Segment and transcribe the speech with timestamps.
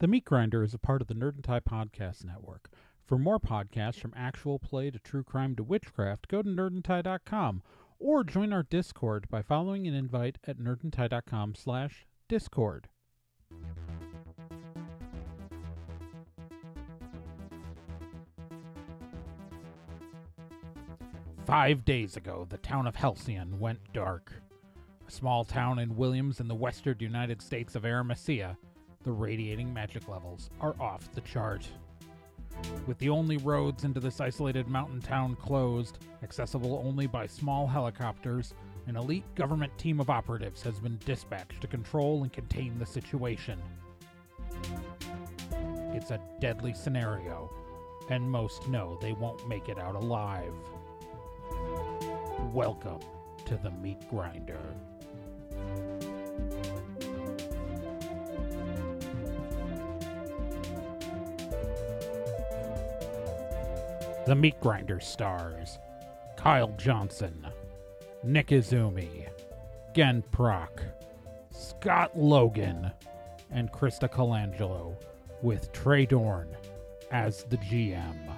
[0.00, 2.70] The Meat Grinder is a part of the Nerd and Tie Podcast Network.
[3.04, 7.62] For more podcasts from actual play to true crime to witchcraft, go to nerdandtie.com
[7.98, 12.88] or join our Discord by following an invite at nerdandtie.com slash discord.
[21.44, 24.32] Five days ago, the town of Halcyon went dark.
[25.06, 28.56] A small town in Williams in the western United States of Aramesia,
[29.02, 31.66] the radiating magic levels are off the chart.
[32.86, 38.52] With the only roads into this isolated mountain town closed, accessible only by small helicopters,
[38.88, 43.58] an elite government team of operatives has been dispatched to control and contain the situation.
[45.94, 47.50] It's a deadly scenario,
[48.10, 50.52] and most know they won't make it out alive.
[52.52, 53.00] Welcome
[53.46, 54.76] to the Meat Grinder.
[64.26, 65.78] The Meat Grinder stars
[66.36, 67.46] Kyle Johnson,
[68.22, 69.28] Nick Izumi,
[69.94, 70.82] Gen Proc,
[71.50, 72.92] Scott Logan,
[73.50, 74.94] and Krista Colangelo,
[75.42, 76.54] with Trey Dorn
[77.10, 78.29] as the GM.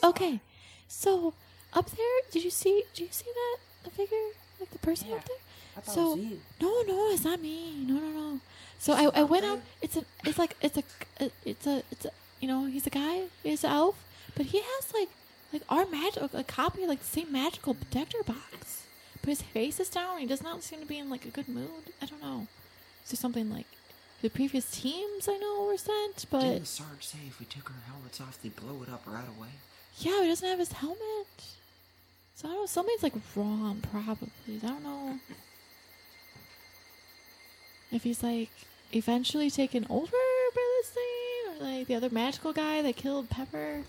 [0.00, 0.10] Gosh.
[0.10, 0.40] Okay.
[0.88, 1.34] So
[1.72, 4.16] up there, did you see did you see that the figure?
[4.58, 5.16] Like the person Yeah.
[5.16, 5.36] up there?
[5.76, 6.40] I thought So it was you.
[6.60, 7.84] no, no, it's not me.
[7.86, 8.40] No, no, no.
[8.78, 9.60] So I, I went out.
[9.82, 10.82] It's a, it's like, it's a,
[11.22, 12.10] uh, it's a, it's a,
[12.40, 13.24] you know, he's a guy.
[13.42, 14.02] He's an elf,
[14.34, 15.08] but he has like,
[15.52, 18.84] like our magic, a copy, like the same magical protector box.
[19.20, 20.18] But his face is down.
[20.18, 21.92] He does not seem to be in like a good mood.
[22.02, 22.46] I don't know.
[23.04, 23.66] Is there something like
[24.22, 27.82] the previous teams I know were sent, but Didn't Sarge say if we took our
[27.92, 29.48] helmets off, they'd blow it up right away?
[29.98, 30.98] Yeah, he doesn't have his helmet.
[32.36, 32.66] So I don't know.
[32.66, 34.30] Something's like wrong, probably.
[34.48, 35.18] I don't know
[37.92, 38.50] if he's like
[38.92, 40.10] eventually taken over
[40.54, 43.82] by this thing, or like the other magical guy that killed Pepper.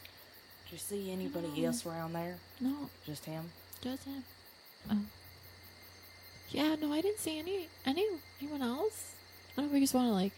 [0.65, 1.67] Did you see anybody No.
[1.67, 2.37] else around there?
[2.59, 3.51] No, Just him?
[3.81, 4.23] just him.
[4.89, 4.97] Oh.
[6.49, 8.05] Yeah, no, I didn't see any any
[8.41, 9.13] anyone else.
[9.53, 10.33] I don't know if we just want to like.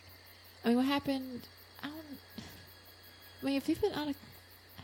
[0.64, 1.42] I mean, what happened?
[1.84, 2.20] I don't.
[3.42, 4.16] I mean, if he's been out of,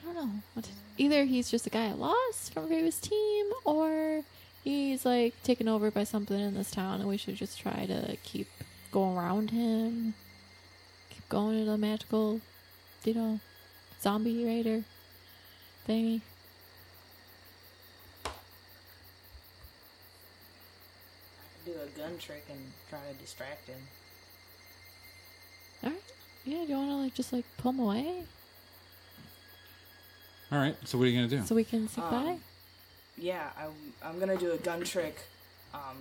[0.02, 0.30] I don't know.
[0.54, 4.22] What either he's just a guy I lost from a previous team, or
[4.64, 8.18] he's like taken over by something in this town, and we should just try to
[8.24, 8.48] keep
[8.92, 10.14] going around him.
[11.10, 12.42] Keep going to the magical,
[13.04, 13.40] you know,
[14.02, 14.84] zombie raider
[15.88, 16.22] thingy.
[18.26, 18.30] I
[21.66, 22.60] could do a gun trick and
[22.90, 23.80] try to distract him.
[25.84, 26.02] All right.
[26.46, 28.24] Yeah, do you want to like just like pull him away
[30.52, 30.76] All right.
[30.86, 31.46] So what are you gonna do?
[31.46, 32.38] so we can say Um, bye?
[33.18, 33.72] Yeah, I'm,
[34.04, 35.18] I'm gonna do a gun trick
[35.74, 35.98] um,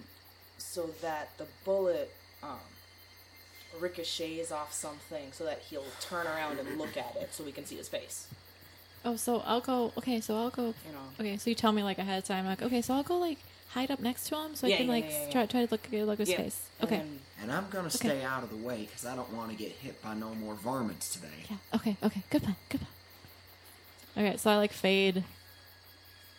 [0.56, 2.58] so that the bullet um,
[3.80, 7.64] ricochets off something so that he'll turn around and look at it so we can
[7.66, 8.26] see his face.
[9.04, 9.92] Oh, so I'll go.
[9.98, 10.66] Okay, so I'll go.
[10.66, 10.98] You know?
[11.20, 12.46] Okay, so you tell me like ahead of time.
[12.46, 13.38] Like, okay, so I'll go like
[13.70, 15.46] hide up next to him so I can yeah, like yeah, yeah, try yeah.
[15.46, 16.62] try to look look at his Yeah, face.
[16.80, 16.96] and Okay.
[16.98, 19.70] then- And I'm gonna stay out of the way because I don't want to get
[19.72, 21.28] hit by no more varmints today.
[21.50, 21.56] Yeah.
[21.74, 21.96] Okay.
[22.02, 22.22] Okay.
[22.30, 22.56] Good plan.
[22.68, 22.90] Good plan.
[24.18, 25.22] Okay, so I like fade.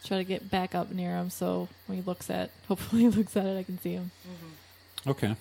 [0.03, 3.38] Try to get back up near him so when he looks at, hopefully he looks
[3.38, 4.12] at it, I can see him.
[4.28, 5.09] Mm-hmm.
[5.09, 5.35] Okay.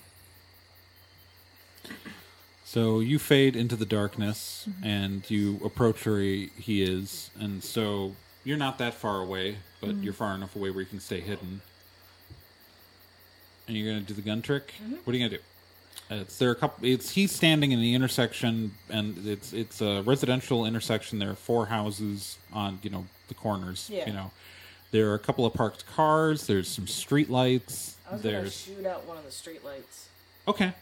[2.65, 4.85] So you fade into the darkness mm-hmm.
[4.85, 9.91] and you approach where he, he is, and so you're not that far away, but
[9.91, 10.03] mm-hmm.
[10.03, 11.61] you're far enough away where you can stay hidden.
[13.67, 14.75] And you're gonna do the gun trick.
[15.05, 15.45] What are you gonna do?
[16.11, 16.87] Uh, It's there are a couple.
[16.87, 21.19] It's he's standing in the intersection, and it's it's a residential intersection.
[21.19, 23.89] There are four houses on you know the corners.
[23.93, 24.07] Yeah.
[24.07, 24.31] You know,
[24.91, 26.47] there are a couple of parked cars.
[26.47, 27.97] There's some street lights.
[28.09, 30.09] I was gonna There's shoot out one of the street lights.
[30.47, 30.73] Okay.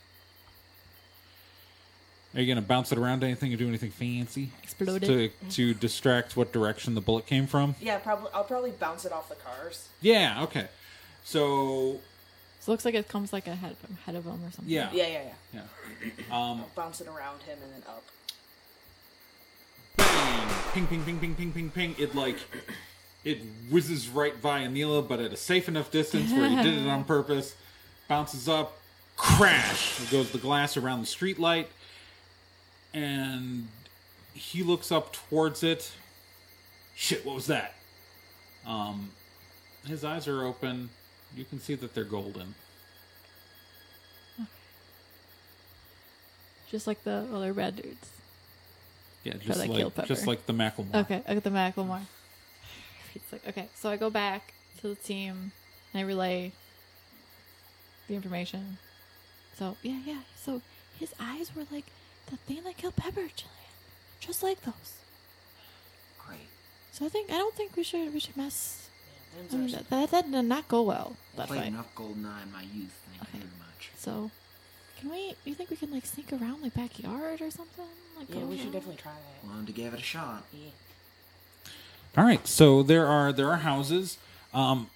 [2.35, 4.51] Are you gonna bounce it around anything or do anything fancy?
[4.63, 5.51] Explode to it.
[5.53, 7.75] to distract what direction the bullet came from?
[7.81, 8.29] Yeah, probably.
[8.35, 9.89] I'll probably bounce it off the cars.
[10.03, 10.43] Yeah.
[10.45, 10.69] Okay.
[11.25, 11.99] So
[12.67, 14.65] So it looks like it comes like ahead of him, ahead of him or something.
[14.67, 14.91] yeah.
[14.93, 15.23] Yeah, yeah,
[15.55, 15.61] yeah.
[16.29, 16.37] Yeah.
[16.37, 16.65] Um.
[16.75, 18.03] Bounce it around him and then up.
[19.97, 20.49] Bang!
[20.73, 21.95] Ping, ping, ping, ping, ping, ping, ping.
[21.97, 22.39] It like
[23.23, 23.39] it
[23.71, 27.05] whizzes right by Anila, but at a safe enough distance where he did it on
[27.15, 27.55] purpose.
[28.09, 28.77] Bounces up,
[29.17, 30.01] crash.
[30.03, 31.69] It goes the glass around the street light,
[32.93, 33.69] and
[34.35, 35.93] he looks up towards it.
[36.97, 37.25] Shit!
[37.25, 37.75] What was that?
[38.67, 39.11] Um,
[39.87, 40.91] his eyes are open.
[41.37, 42.55] You can see that they're golden.
[46.71, 48.11] just like the other bad dudes.
[49.25, 50.95] Yeah, just that like just like the Macklemore.
[50.95, 52.01] Okay, I got the Macklemore.
[53.15, 55.53] It's like okay, so I go back to the team
[55.93, 56.53] and I relay
[58.09, 58.77] the information.
[59.57, 60.21] So yeah, yeah.
[60.37, 60.61] So
[61.01, 61.87] his eyes were like
[62.27, 63.73] the thing that killed Pepper, Jillian,
[64.21, 65.01] just like those.
[66.27, 66.51] Great.
[66.93, 68.86] So I think I don't think we should we should mess.
[69.51, 71.69] Yeah, I mean that that, that did not go well that Played fight.
[71.69, 72.95] enough GoldenEye in my youth.
[73.11, 73.39] Thank Okay.
[73.39, 73.91] you very much.
[73.97, 74.31] So
[75.01, 75.35] can we?
[75.45, 77.85] You think we can like sneak around like backyard or something?
[78.19, 79.49] Like yeah, go we should definitely try that.
[79.49, 80.45] Willing to give it a shot.
[80.53, 80.71] Yeah.
[82.17, 84.17] All right, so there are there are houses.
[84.55, 84.89] Um,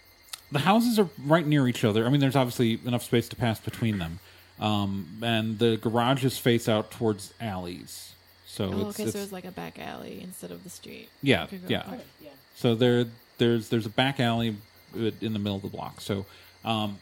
[0.51, 2.07] the houses are right near each other.
[2.07, 4.21] I mean, there's obviously enough space to pass between them,
[4.59, 8.15] um, and the garages face out towards alleys.
[8.47, 9.03] So Oh, it's, okay.
[9.05, 11.09] it's So it's like a back alley instead of the street.
[11.23, 11.81] Yeah, yeah.
[11.83, 11.89] okay.
[11.97, 12.31] Okay, yeah.
[12.57, 13.05] so there
[13.41, 14.55] there's there's a back alley
[14.95, 16.01] in the middle of the block.
[16.01, 16.25] So
[16.65, 16.99] um,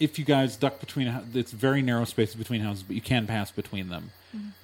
[0.00, 3.50] if you guys duck between, it's very narrow spaces between houses, but you can pass
[3.50, 4.10] between them.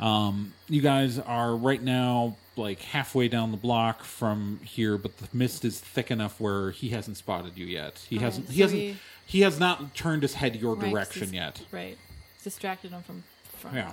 [0.00, 5.28] Um, you guys are right now like halfway down the block from here, but the
[5.32, 8.04] mist is thick enough where he hasn't spotted you yet.
[8.08, 8.48] He Okay, hasn't.
[8.50, 8.80] He so hasn't.
[8.80, 8.96] he-
[9.26, 11.60] He has not turned his head your Right, direction yet.
[11.70, 11.96] Right.
[12.42, 13.22] Distracted him from
[13.58, 13.92] from Yeah.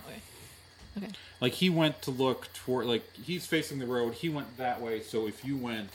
[0.97, 1.09] Okay.
[1.39, 2.87] Like he went to look toward.
[2.87, 4.15] Like he's facing the road.
[4.15, 5.01] He went that way.
[5.03, 5.89] So if you went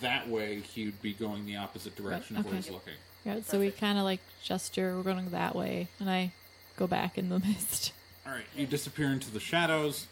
[0.00, 2.62] that way, he'd be going the opposite direction of where okay.
[2.62, 2.94] he's looking.
[3.24, 6.32] Yeah, so we kind of like gesture, we're going that way, and I
[6.76, 7.92] go back in the mist.
[8.26, 10.06] All right, you disappear into the shadows.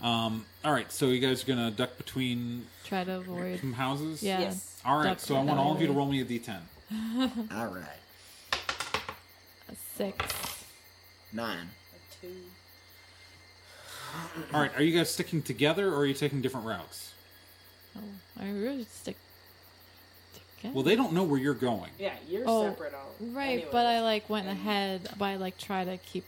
[0.00, 3.60] Um, all right, so you guys are gonna duck between Try to avoid.
[3.60, 4.22] some houses.
[4.22, 4.40] Yeah.
[4.40, 4.80] Yes.
[4.84, 6.60] All right, duck so I want all of you to roll me a d10.
[7.54, 7.84] All right.
[9.70, 10.64] A six.
[11.32, 11.68] Nine.
[11.92, 12.32] A two.
[14.54, 17.12] All right, are you guys sticking together or are you taking different routes?
[17.96, 18.00] Oh,
[18.40, 19.16] I really stick.
[20.58, 20.74] Together.
[20.74, 21.90] Well, they don't know where you're going.
[21.98, 23.14] Yeah, you're Oh, separate out.
[23.20, 23.68] Right, anyway.
[23.72, 26.24] but I like went And- ahead, but I like try to keep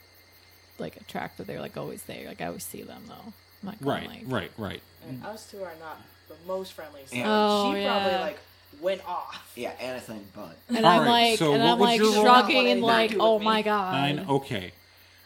[0.78, 2.26] like a track that they're like always there.
[2.28, 3.14] Like I always see them though.
[3.62, 4.82] I'm not going, Right, like, right, right.
[5.08, 5.26] And mm.
[5.26, 7.02] us two are not the most friendly.
[7.06, 7.24] So Yeah.
[7.26, 7.98] Oh, she yeah.
[8.02, 8.38] probably like
[8.80, 9.52] went off.
[9.56, 10.56] Yeah, anything but.
[10.68, 13.34] And All I'm right, like, so and I'm like your shrugging and like, do oh
[13.34, 13.44] with oh me.
[13.44, 13.92] my god.
[13.92, 14.26] Nine.
[14.28, 14.72] Okay,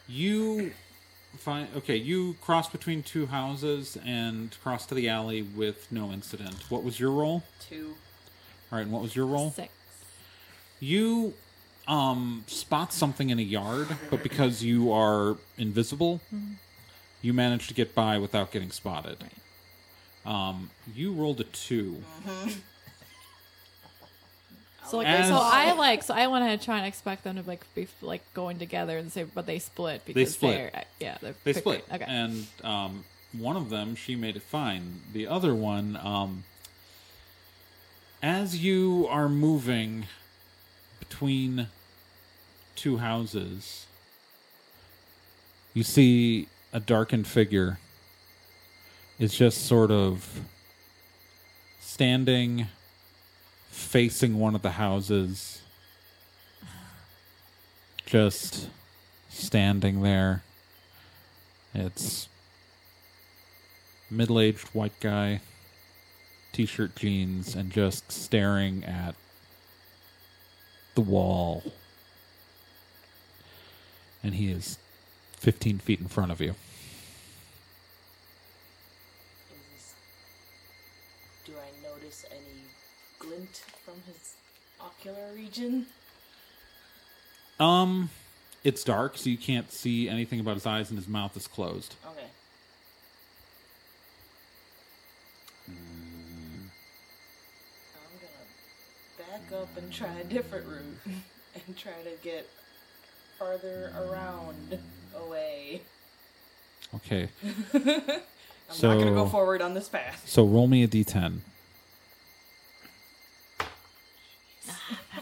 [0.09, 0.71] you
[1.37, 1.67] fine.
[1.77, 6.55] Okay, you cross between two houses and cross to the alley with no incident.
[6.69, 7.43] What was your role?
[7.61, 7.95] Two.
[8.71, 9.51] All right, and what was your roll?
[9.51, 9.71] Six.
[10.79, 11.33] You
[11.87, 16.19] um spot something in a yard, but because you are invisible,
[17.21, 19.17] you manage to get by without getting spotted.
[19.21, 19.31] Right.
[20.49, 22.01] Um, you rolled a two.
[24.87, 27.35] So like, As- so I like, so I went ahead to try and expect them
[27.37, 30.71] to like be like going together and say, but they split because split.
[30.73, 32.05] They're, yeah, they're They split, Okay.
[32.07, 33.03] and um,
[33.33, 35.01] one of them she made it fine.
[35.11, 36.43] The other one, um,
[38.25, 40.03] as you are moving
[40.97, 41.67] between
[42.75, 43.85] two houses,
[45.75, 47.77] you see a darkened figure
[49.19, 50.41] is just sort of
[51.79, 52.65] standing
[53.69, 55.61] facing one of the houses
[58.07, 58.69] just
[59.29, 60.41] standing there.
[61.75, 62.27] It's
[64.09, 65.41] middle-aged white guy
[66.55, 69.15] t-shirt jeans and just staring at
[70.95, 71.63] the wall
[74.23, 74.77] and he is
[75.37, 76.55] 15 feet in front of you
[79.51, 79.93] Is this,
[81.45, 82.63] do I notice any
[83.19, 84.35] glint from his
[84.79, 85.87] ocular region?
[87.59, 88.09] Um,
[88.63, 91.95] it's dark, so you can't see anything about his eyes, and his mouth is closed.
[92.05, 92.25] Okay.
[95.67, 95.75] I'm
[98.19, 101.15] gonna back up and try a different route
[101.67, 102.47] and try to get
[103.37, 104.79] farther around
[105.25, 105.81] away.
[106.95, 107.29] Okay,
[107.73, 107.81] I'm
[108.81, 110.23] not gonna go forward on this path.
[110.25, 111.39] so roll me a d10.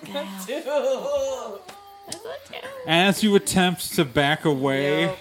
[2.85, 5.17] As you attempt to back away, Yep.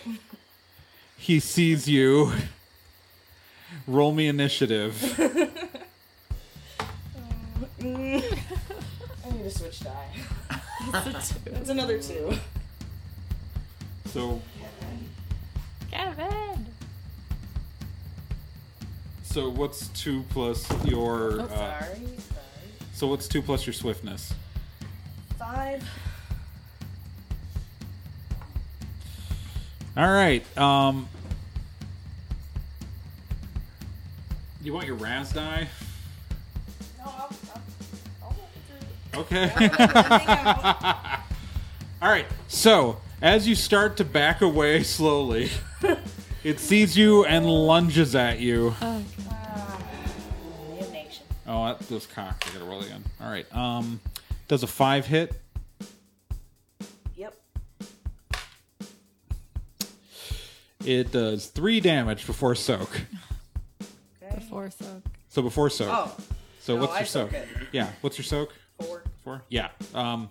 [1.17, 2.33] he sees you.
[3.87, 5.59] Roll me initiative.
[7.83, 8.32] Mm.
[9.43, 10.07] I need to switch die.
[10.93, 12.33] That's another two.
[14.07, 14.41] So,
[15.91, 16.67] Kevin.
[19.25, 21.41] so what's two plus your?
[21.41, 22.09] Oh, Uh, sorry, sorry.
[22.95, 24.33] so what's two plus your swiftness?
[25.39, 25.83] Five.
[29.97, 30.45] All right.
[30.59, 31.09] Um,
[34.63, 35.67] you want your Raz die?
[36.99, 37.63] No, I'll, I'll, I'll walk
[39.15, 39.51] Okay.
[42.03, 42.27] All right.
[42.49, 45.51] So as you start to back away slowly,
[46.45, 48.75] It sees you and lunges at you.
[48.83, 49.05] Oh,
[50.77, 51.25] Damnation.
[51.47, 52.49] Oh, that was cocked.
[52.49, 53.05] I gotta roll again.
[53.21, 53.47] All right.
[53.55, 54.01] Um,
[54.49, 55.41] does a five hit?
[57.15, 57.41] Yep.
[60.85, 62.91] It does three damage before soak.
[64.21, 64.35] Okay.
[64.35, 65.03] before soak.
[65.29, 65.89] So before soak.
[65.93, 66.17] Oh,
[66.59, 67.31] so no, what's I your soak?
[67.31, 67.49] soak it.
[67.71, 67.89] Yeah.
[68.01, 68.53] What's your soak?
[69.23, 69.43] Four.
[69.49, 69.69] Yeah.
[69.95, 70.29] Um.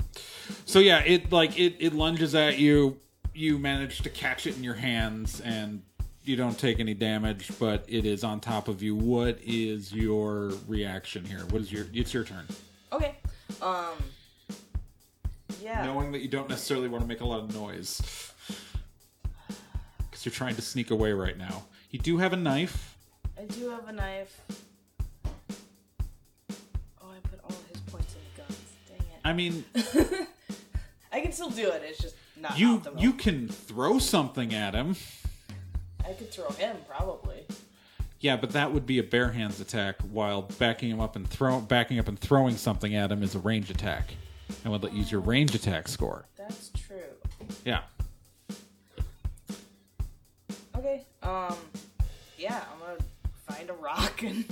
[0.65, 2.99] So yeah, it like it it lunges at you.
[3.33, 5.81] You manage to catch it in your hands, and
[6.23, 8.95] you don't take any damage, but it is on top of you.
[8.95, 11.39] What is your reaction here?
[11.49, 11.85] What is your?
[11.93, 12.45] It's your turn.
[12.91, 13.15] Okay.
[13.61, 13.95] Um.
[15.61, 15.85] Yeah.
[15.85, 18.31] knowing that you don't necessarily want to make a lot of noise
[20.09, 21.65] because you're trying to sneak away right now.
[21.91, 22.97] You do have a knife.
[23.37, 24.41] I do have a knife.
[29.23, 29.63] I mean,
[31.11, 31.83] I can still do it.
[31.85, 33.01] It's just not you optimal.
[33.01, 34.95] you can throw something at him.
[36.05, 37.45] I could throw him probably.
[38.19, 41.59] Yeah, but that would be a bare hands attack, while backing him up and throw
[41.59, 44.13] backing up and throwing something at him is a range attack.
[44.63, 46.25] And would let use your range attack score.
[46.37, 46.97] That's true.
[47.65, 47.81] Yeah.
[50.75, 51.05] Okay.
[51.23, 51.55] Um.
[52.37, 52.97] Yeah, I'm gonna
[53.47, 54.45] find a rock and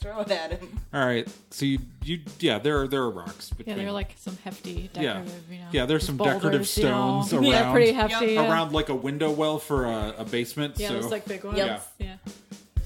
[0.00, 0.80] throw it at him.
[0.94, 1.26] All right.
[1.50, 4.90] So you you yeah there are there are rocks Yeah, between they're like some hefty
[4.94, 5.22] Yeah.
[5.50, 5.64] you know.
[5.72, 7.22] Yeah, there's some boulders, decorative you know.
[7.22, 8.26] stones Yeah, around- pretty hefty.
[8.34, 8.48] Yep.
[8.50, 10.78] Around like a window well for a, a basement.
[10.78, 11.58] yeah so those like big ones.
[11.58, 11.86] Yep.
[11.98, 12.16] Yeah.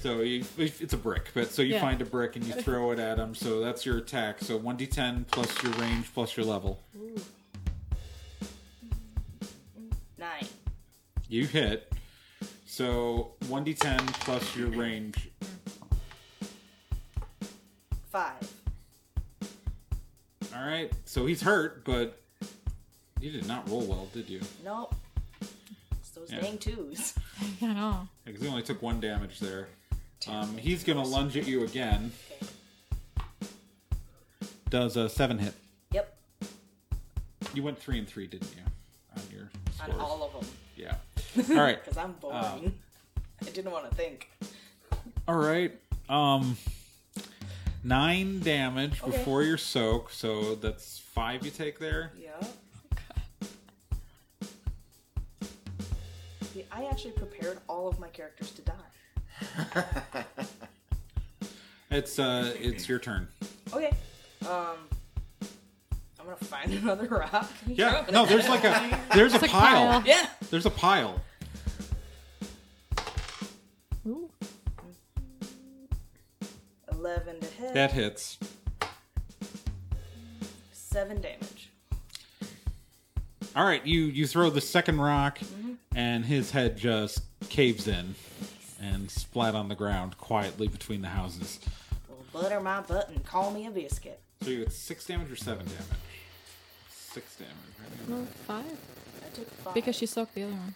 [0.01, 1.81] So you, it's a brick, but so you Yeah.
[1.81, 3.33] find a brick and you throw it at him.
[3.35, 4.39] So that's your attack.
[4.41, 6.79] So one d10 plus your range plus your level.
[10.17, 10.47] Nine.
[11.29, 11.91] You hit.
[12.65, 15.29] So one d10 plus your range.
[18.13, 18.53] Five.
[20.55, 20.91] All right.
[21.05, 22.21] So he's hurt, but
[23.19, 24.39] you did not roll well, did you?
[24.63, 24.93] Nope.
[25.99, 26.41] It's those Yeah.
[26.41, 27.15] dang twos.
[27.59, 28.07] I know.
[28.23, 29.67] Because he only took one damage there.
[30.27, 32.11] Um, he's gonna lunge at you again.
[33.17, 33.25] Okay.
[34.69, 35.55] Does a seven hit?
[35.91, 36.15] Yep.
[37.55, 38.61] You went three and three, didn't you?
[39.17, 39.49] On your
[39.81, 40.51] On all of them.
[40.77, 40.97] Yeah.
[41.49, 41.79] All right.
[41.83, 42.75] Because I'm boring.
[43.41, 44.29] I didn't want to think.
[45.27, 45.71] All right.
[46.09, 46.55] Um,
[47.83, 49.11] nine damage Okay.
[49.11, 52.11] before your soak, so that's five you take there.
[52.19, 52.45] Yep.
[56.53, 60.23] See, I actually prepared all of my characters to die.
[61.91, 63.27] It's uh, it's your turn.
[63.71, 63.91] Okay.
[64.49, 64.77] Um.
[66.19, 67.51] I'm gonna find another rock.
[67.67, 68.03] Yeah.
[68.11, 69.91] No, there's like a there's a It's a pile.
[69.99, 70.03] pile.
[70.03, 70.25] Yeah.
[70.49, 71.21] There's a pile.
[77.03, 77.73] Eleven to hit.
[77.73, 78.37] That hits.
[80.71, 81.69] Seven damage.
[83.57, 85.73] All right, you you throw the second rock, Mm-hmm.
[85.97, 88.15] and his head just caves in
[88.81, 91.59] and splat on the ground quietly between the houses.
[92.07, 94.21] Well, butter my butt and call me a biscuit.
[94.41, 95.83] So you get six damage or seven damage.
[96.89, 97.53] Six damage.
[97.81, 98.09] right?
[98.09, 98.65] No, five.
[98.65, 99.73] I took five.
[99.73, 100.73] Because she soaked the other one.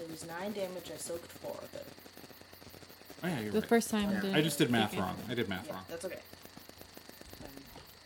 [0.00, 0.90] It was nine damage.
[0.92, 1.86] I soaked four of it.
[3.24, 3.68] Oh yeah, you're The right.
[3.68, 4.10] first time.
[4.10, 4.20] Yeah.
[4.20, 5.16] didn't I just did math wrong.
[5.28, 5.84] I did math Yeah, wrong.
[5.88, 6.18] that's okay.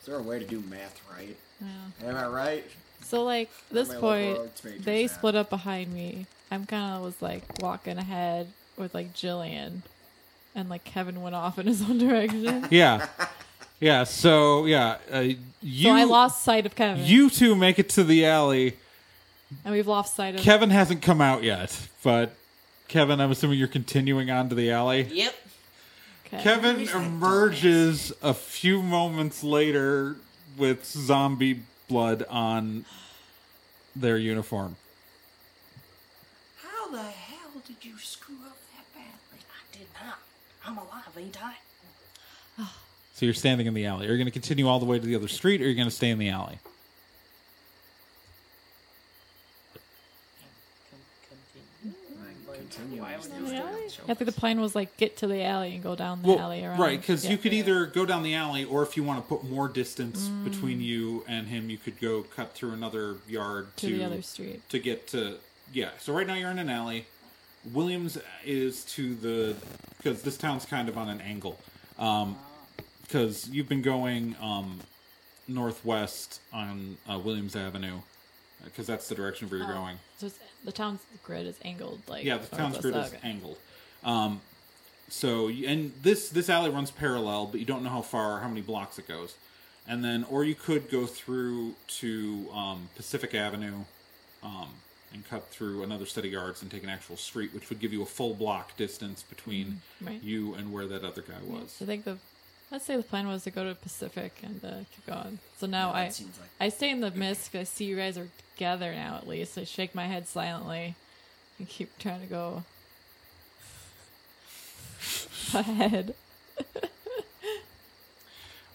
[0.01, 1.37] Is there a way to do math right?
[1.61, 2.09] Yeah.
[2.09, 2.65] Am I right?
[3.03, 5.17] So like this my point, liberal arts major they sat.
[5.19, 6.27] split up behind me.
[6.51, 9.83] I'm kind of was like walking ahead with like Jillian,
[10.55, 12.67] and like Kevin went off in his own direction.
[12.71, 13.07] Yeah,
[13.81, 14.05] yeah.
[14.05, 15.21] So yeah, uh,
[15.63, 17.05] you so I lost sight of Kevin.
[17.05, 18.77] you two make it to the alley.
[19.65, 20.41] and we've lost sight of.
[20.43, 22.33] Kevin hasn't come out yet, but
[22.88, 25.02] Kevin, I'm assuming you're continuing on to the alley.
[25.11, 25.35] Yep.
[26.26, 26.43] Okay.
[26.43, 30.16] Kevin emerges a few moments later
[30.57, 32.85] with zombie blood on
[33.95, 34.76] their uniform.
[36.62, 39.45] How the hell did you screw up that badly?
[39.50, 40.19] I did not.
[40.66, 41.55] I'm alive, ain't I?
[43.14, 44.07] So you're standing in the alley.
[44.07, 45.75] Are you going to continue all the way to the other street, or are you
[45.75, 46.59] going to stay in the alley?
[52.76, 53.02] Continue.
[53.02, 53.47] Why would you
[53.88, 56.28] stay I think the plan was like get to the alley and go down the
[56.28, 56.78] Well, alley around.
[56.78, 57.33] right, because Yeah.
[57.33, 60.28] you could either go down the alley, or if you want to put more distance
[60.45, 64.66] between you and him, you could go cut through another yard to the other street.
[64.68, 65.38] to get to
[65.73, 67.06] yeah so right now you're in an alley
[67.73, 69.56] williams is to the
[69.97, 71.59] because this town's kind of on an angle
[71.99, 72.37] um
[73.02, 74.78] because you've been going um
[75.49, 77.99] northwest on uh, williams avenue
[78.65, 79.75] because that's the direction where you're Oh.
[79.75, 82.25] going So it's, the town's grid is angled like.
[82.25, 83.19] yeah the town's grid is okay.
[83.23, 83.59] angled
[84.05, 84.41] um
[85.09, 88.49] so you- and this this alley runs parallel but you don't know how far how
[88.49, 89.35] many blocks it goes
[89.87, 93.85] and then or you could go through to um, pacific avenue
[94.43, 94.69] um,
[95.13, 97.93] and cut through another set of yards and take an actual street, which would give
[97.93, 100.23] you a full block distance between Mm, right.
[100.23, 101.79] you and where that other guy was.
[101.81, 102.19] I think the
[102.71, 105.39] let's say the plan was to go to Pacific and uh, keep going.
[105.59, 107.85] So now Yeah, that I seems like- I stay in the mist 'cause I see
[107.85, 109.17] you guys are together now.
[109.17, 110.95] At least I shake my head silently
[111.59, 112.65] and keep trying to go
[115.55, 116.15] ahead.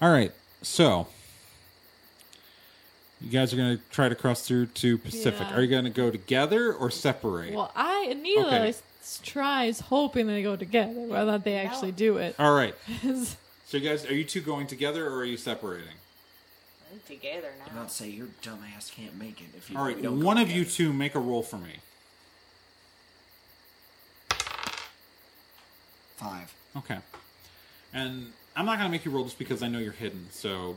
[0.02, 0.32] All right,
[0.64, 1.08] so
[3.20, 5.46] you guys are going to try to cross through to Pacific.
[5.50, 5.56] Yeah.
[5.56, 7.54] Are you going to go together or separate?
[7.54, 8.70] Well, I Anila Okay.
[8.70, 12.36] s- tries hoping they go together, whether or not they actually do it.
[12.40, 12.74] All right.
[13.72, 15.96] So you guys, are you two going together or are you separating?
[16.92, 17.84] I'm together I'm now.
[17.84, 19.78] not say your dumbass can't make it if you.
[19.78, 20.76] All right, don't one of you together.
[20.76, 21.76] two make a roll for me.
[26.18, 26.54] Five.
[26.76, 26.98] Okay.
[27.94, 30.28] And I'm not going to make you roll just because I know you're hidden.
[30.32, 30.76] So,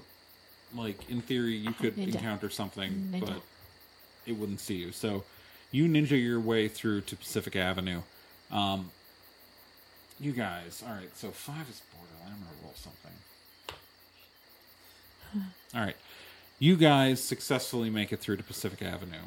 [0.72, 2.14] like, in theory, you could Ninja.
[2.14, 3.20] encounter something, Ninja.
[3.26, 3.42] but
[4.24, 4.92] it wouldn't see you.
[4.92, 5.24] So,
[5.72, 8.02] you ninja your way through to Pacific Avenue.
[8.52, 8.92] Um,
[10.20, 12.34] you guys, all right, so five is borderline.
[12.38, 13.10] I'm going to roll something.
[15.74, 15.96] All right.
[16.58, 19.26] You guys successfully make it through to Pacific Avenue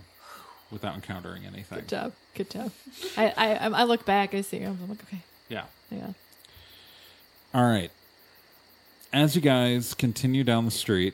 [0.71, 1.79] without encountering anything.
[1.79, 2.13] Good job.
[2.35, 2.71] Good job.
[3.17, 4.33] I, I I look back.
[4.33, 4.77] I see him.
[4.81, 5.65] I'm like, okay, Yeah.
[5.91, 6.13] yeah.
[7.53, 7.91] All right.
[9.13, 11.13] As you guys continue down the street,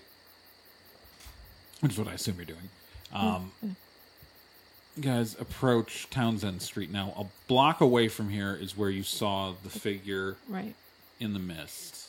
[1.82, 2.70] which is what I assume you're doing,
[3.14, 6.92] um, you guys approach Townsend Street.
[6.92, 10.74] Now, a block away from here is where you saw the figure Right.
[11.20, 12.03] in the mist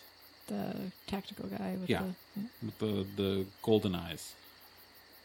[0.47, 0.75] The
[1.07, 2.03] tactical guy with Yeah.
[2.37, 4.33] the with the, the golden eyes.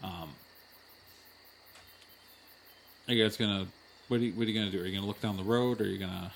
[0.02, 0.30] Um,
[3.08, 3.68] are you guys gonna?
[4.08, 4.82] What are you, what are you gonna do?
[4.82, 5.82] Are you gonna look down the road?
[5.82, 6.32] Or are you gonna?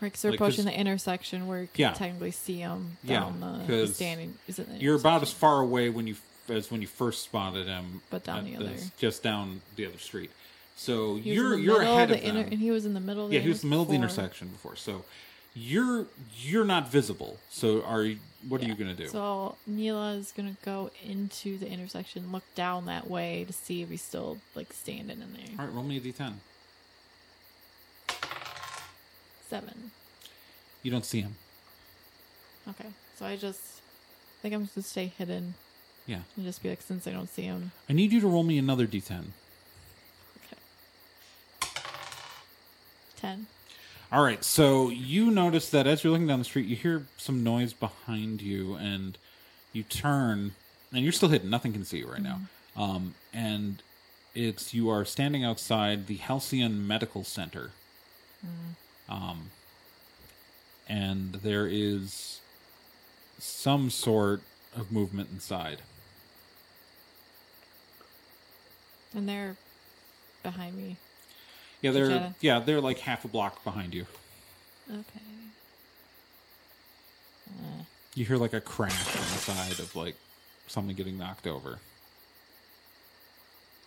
[0.00, 1.92] Right, because they're Like, approaching the intersection where you can Yeah.
[1.92, 4.36] technically see him Yeah, down the 'cause standing.
[4.48, 6.16] Is it the You're about as far away when you
[6.48, 9.98] as when you first spotted him, But down at the other- just down the other
[9.98, 10.30] street.
[10.76, 12.36] So He you're you're ahead the of them.
[12.36, 13.24] inter- and he was in the middle.
[13.24, 14.76] Of the yeah, he was in the middle of the intersection before.
[14.76, 15.04] So
[15.54, 17.38] you're you're not visible.
[17.48, 18.18] So are you?
[18.48, 19.06] What are you gonna do?
[19.08, 23.88] So Neela is gonna go into the intersection, look down that way to see if
[23.88, 25.46] he's still like standing in there.
[25.58, 26.34] All right, roll me a d10.
[29.48, 29.90] Seven.
[30.82, 31.36] You don't see him.
[32.68, 33.60] Okay, so I just
[34.42, 35.54] think I'm just gonna stay hidden
[36.06, 37.72] Yeah, and just be like, since I don't see him.
[37.88, 39.26] I need you to roll me another d10.
[40.44, 40.56] Okay.
[43.16, 43.46] Ten.
[44.14, 47.42] All right, so you notice that as you're looking down the street, you hear some
[47.42, 49.18] noise behind you, and
[49.72, 50.52] you turn,
[50.92, 51.50] and you're still hidden.
[51.50, 52.42] Nothing can see you right now.
[52.76, 53.82] Um, and
[54.32, 57.72] it's you are standing outside the Halcyon Medical Center.
[59.08, 59.50] Um,
[60.88, 62.40] and there is
[63.40, 64.42] some sort
[64.76, 65.78] of movement inside.
[69.12, 69.56] And they're
[70.44, 70.98] behind me.
[71.84, 72.32] Yeah, they're Okay.
[72.40, 74.06] yeah they're like half a block behind you.
[74.90, 75.20] Okay.
[78.14, 80.16] You hear like a crash on the side of like
[80.66, 81.72] something getting knocked over.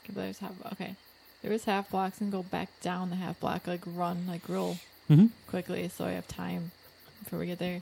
[0.04, 0.52] Okay, but there's half.
[0.74, 0.96] Okay,
[1.42, 4.78] there is half blocks and go back down the half block, like run, like roll
[5.10, 5.30] Mhm.
[5.48, 6.72] quickly, so I have time
[7.24, 7.82] before we get there,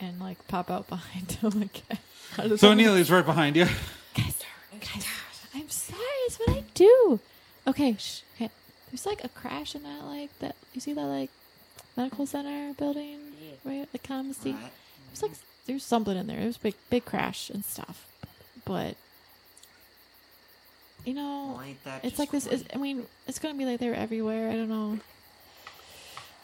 [0.00, 1.98] and like pop out behind again.
[2.30, 3.66] How does So that- right behind you.
[4.14, 4.36] guys,
[4.80, 5.06] guys,
[5.54, 5.98] I'm sorry.
[6.26, 7.20] It's what I do.
[7.66, 8.22] Okay, shh.
[8.36, 8.50] Okay,
[8.92, 10.54] there's like a crash in that, like that.
[10.74, 11.30] You see that, like
[11.96, 13.18] medical center building,
[13.64, 13.88] right?
[13.92, 14.54] Like Common Right.
[15.08, 15.32] There's like
[15.66, 16.40] there's something in there.
[16.40, 18.06] There's big big crash and stuff,
[18.66, 18.96] but
[21.06, 22.46] you know, Well, it's like this.
[22.46, 22.64] Is.
[22.74, 24.50] I mean, it's gonna be like they're everywhere.
[24.50, 24.98] I don't know.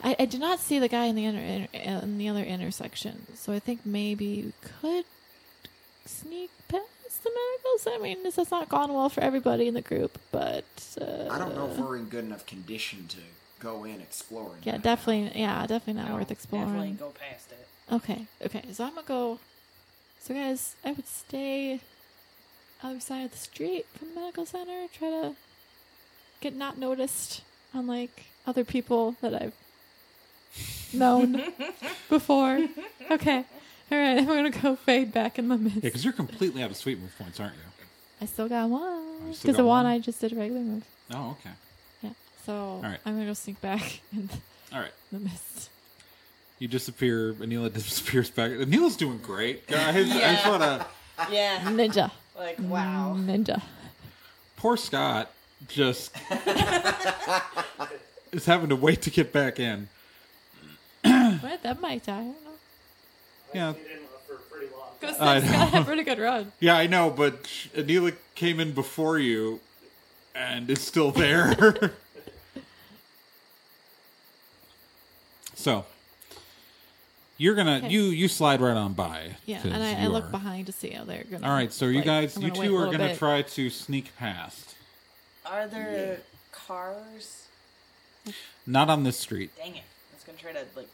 [0.02, 3.26] I, I did not see the guy in the inter, in, in the other intersection,
[3.34, 5.04] so I think maybe we could
[6.06, 6.84] sneak past
[7.16, 7.92] the medical.
[7.94, 10.64] I mean, this has not gone well for everybody in the group, but
[11.00, 13.16] uh, I don't know if we're in good enough condition to
[13.60, 14.60] go in exploring.
[14.64, 14.82] Yeah, that.
[14.82, 15.40] definitely.
[15.40, 16.66] Yeah, definitely not No, worth exploring.
[16.68, 17.66] Definitely go past it.
[17.92, 18.62] Okay, okay.
[18.72, 19.38] So I'm gonna go.
[20.20, 21.80] So guys, I would stay
[22.82, 24.86] other side of the street from the medical center.
[24.92, 25.36] Try to
[26.40, 27.42] get not noticed,
[27.72, 29.54] unlike other people that I've
[30.92, 31.42] known
[32.08, 32.66] before.
[33.10, 33.44] Okay,
[33.92, 34.18] all right.
[34.18, 35.76] I'm gonna go fade back in the mist.
[35.76, 37.60] Yeah, because you're completely out of sweet move points, aren't you?
[38.20, 39.86] I still got one oh, you because still the got one one?
[39.86, 40.84] I just did a regular move.
[41.12, 41.54] Oh, okay.
[42.02, 42.10] Yeah.
[42.44, 42.98] So right.
[43.06, 44.28] I'm gonna go sneak back in
[44.72, 44.92] All right.
[45.12, 45.70] the mist.
[46.58, 47.34] You disappear.
[47.34, 48.50] Anila disappears back.
[48.50, 50.10] Anila's doing great, guys.
[50.10, 50.86] I just want to.
[51.30, 51.60] Yeah.
[51.62, 52.10] Ninja.
[52.36, 53.16] Like wow.
[53.18, 53.62] Ninja.
[54.56, 55.30] Poor Scott
[55.68, 56.16] just
[58.32, 59.88] is having to wait to get back in.
[61.02, 61.62] What?
[61.62, 62.20] That might die.
[62.20, 62.47] I don't know.
[63.54, 64.88] Yeah, Stayed in for pretty long.
[65.00, 66.52] Go I Scott had a pretty good run.
[66.60, 69.60] yeah, I know, but Anila came in before you,
[70.34, 71.54] and it's still there.
[75.54, 75.84] so
[77.36, 77.88] you're gonna Okay.
[77.88, 79.36] you you slide right on by.
[79.46, 81.46] Yeah, 'cause and I, I you look are- behind to see how they're gonna.
[81.46, 83.08] All right, so you like, guys, I'm you gonna wait two a are little gonna
[83.10, 83.18] bit.
[83.18, 84.74] try to sneak past.
[85.46, 86.20] Are there
[86.52, 87.44] cars?
[88.66, 89.52] Not on this street.
[89.56, 89.84] Dang it!
[90.12, 90.88] I was gonna try to like.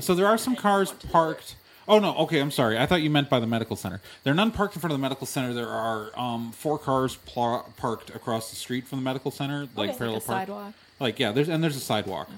[0.00, 1.56] So there are some cars want to do parked.
[1.86, 2.78] Oh no, okay, I'm sorry.
[2.78, 4.00] I thought you meant by the medical center.
[4.22, 5.54] There are none parked in front of the medical center.
[5.54, 9.90] There are um, four cars pl- parked across the street from the medical center, like
[9.90, 9.98] Okay.
[9.98, 10.38] parallel Like a park.
[10.40, 10.74] sidewalk.
[11.00, 12.28] Like yeah, there's and there's a sidewalk.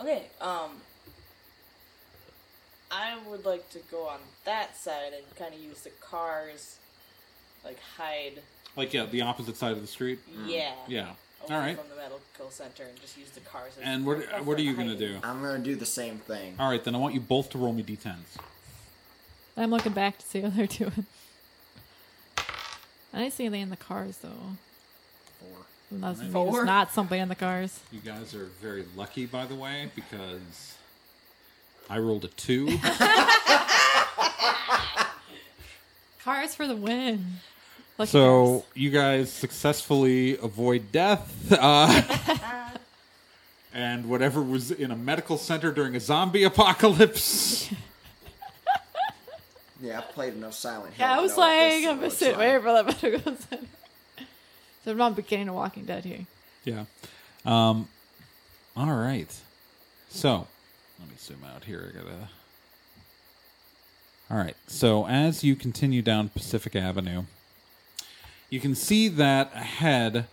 [0.00, 0.24] Okay.
[0.40, 0.70] Um.
[2.90, 6.78] I would like to go on that side and kind of use the cars,
[7.64, 8.40] like hide.
[8.76, 10.20] Like yeah, the opposite side of the street.
[10.46, 10.72] Yeah.
[10.86, 11.10] Yeah.
[11.44, 11.78] Away All right.
[11.78, 13.72] From the medical center and just use the cars.
[13.78, 15.18] As And what what are you gonna do?
[15.22, 16.56] I'm gonna do the same thing.
[16.58, 18.36] All right, then I want you both to roll me d10s.
[19.56, 21.06] I'm looking back to see what they're doing.
[23.12, 24.56] I didn't see anything in the cars though.
[25.40, 25.66] Four.
[25.90, 26.52] Unless maybe Four?
[26.52, 27.80] there's not something in the cars.
[27.90, 30.74] You guys are very lucky, by the way, because
[31.88, 32.66] I rolled a two.
[36.22, 37.24] Cars for the win.
[37.98, 42.02] Lucky So you guys successfully avoid death, uh,
[43.74, 47.70] and whatever was in a medical center during a zombie apocalypse.
[49.78, 51.06] Yeah, I've played enough Silent Hill.
[51.06, 52.46] yeah, I was like, I'm looks sitting like.
[52.46, 53.66] waiting for that medical center.
[54.84, 56.26] So I'm not beginning of Walking Dead here.
[56.64, 56.84] Yeah.
[57.44, 57.86] Um.
[58.74, 59.30] All right.
[60.08, 60.46] So
[60.98, 61.92] let me zoom out here.
[61.92, 62.28] I gotta.
[64.30, 64.56] All right.
[64.66, 67.24] So as you continue down Pacific Avenue,
[68.50, 70.26] you can see that ahead,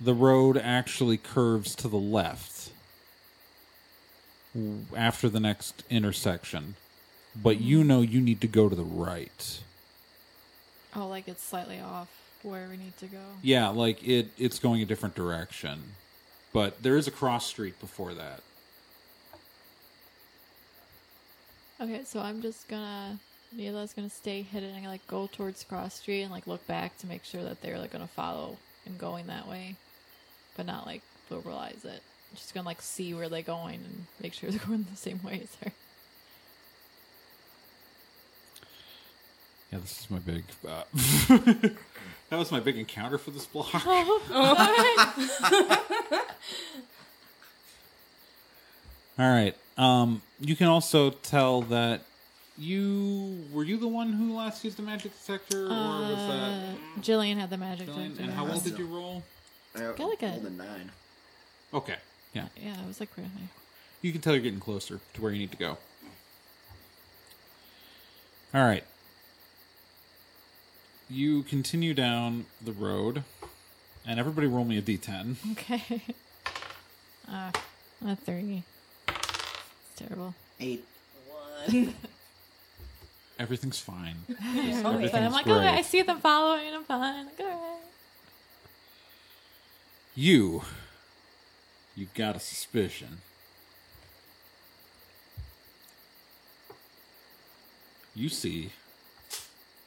[0.00, 2.70] the road actually curves to the left
[4.96, 6.74] after the next intersection,
[7.34, 7.88] but you mm-hmm.
[7.88, 9.60] know you need to go to the right.
[10.94, 12.08] Oh, like it's slightly off
[12.42, 13.22] where we need to go.
[13.42, 15.82] Yeah, like it it's going a different direction.
[16.52, 18.40] But there is a cross street before that.
[21.80, 23.18] Okay, so I'm just gonna
[23.56, 27.06] Neela's gonna stay hidden and like go towards Cross Street and like look back to
[27.06, 29.76] make sure that they're like gonna follow and going that way,
[30.56, 32.02] but not like verbalize it.
[32.34, 35.40] Just gonna like see where they're going and make sure they're going the same way
[35.42, 35.72] as her.
[39.72, 40.82] Yeah, this is my big uh,
[42.28, 43.86] That was my big encounter for this block.
[43.86, 44.20] All
[49.18, 49.54] right.
[49.76, 52.02] Um you can also tell that
[52.58, 57.02] you were you the one who last used the magic detector or was Uh, that
[57.02, 58.10] Jillian had the magic Jillian?
[58.10, 58.22] detector.
[58.24, 59.22] And how well did you roll?
[59.74, 60.90] I Got like a- rolled a nine.
[61.72, 61.96] Okay.
[62.34, 62.48] Yeah.
[62.62, 63.30] Yeah, it was like really.
[64.02, 65.78] You can tell you're getting closer to where you need to go.
[68.54, 68.84] All right.
[71.08, 73.24] You continue down the road,
[74.06, 75.36] and everybody roll me a d10.
[75.52, 76.02] Okay.
[77.28, 77.52] Ah,
[78.04, 78.64] a three.
[79.08, 80.34] It's terrible.
[80.60, 80.84] Eight.
[81.28, 81.94] One.
[83.38, 84.16] Everything's fine.
[84.28, 84.38] But
[84.94, 85.56] Everything's I'm like, great.
[85.56, 86.72] okay, I see them following.
[86.74, 87.26] I'm fine.
[87.26, 87.78] Like, all right.
[90.14, 90.62] You,
[91.96, 93.18] you've got a suspicion.
[98.14, 98.70] You see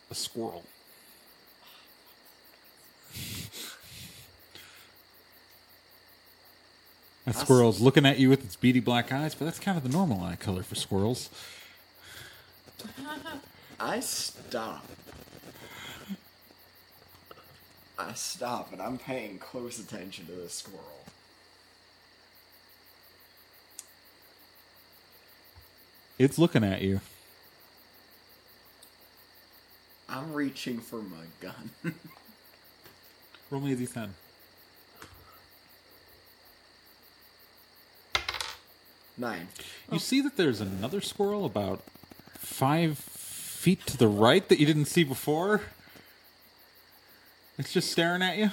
[0.09, 0.63] a squirrel.
[7.25, 9.89] That squirrel's looking at you with its beady black eyes, but that's kind of the
[9.89, 11.29] normal eye color for squirrels.
[13.79, 14.85] I stop.
[17.97, 21.05] I stop, and I'm paying close attention to the squirrel.
[26.17, 27.01] It's looking at you.
[30.07, 31.71] I'm reaching for my gun.
[33.49, 34.09] Roll me a d10.
[39.17, 39.47] Nine.
[39.89, 39.97] You oh.
[39.97, 41.81] see that there's another squirrel about
[42.45, 45.61] five feet to the right that you didn't see before.
[47.57, 48.51] It's just staring at you.